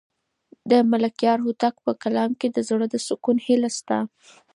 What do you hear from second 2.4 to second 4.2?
د زړه د سکون هیله شته.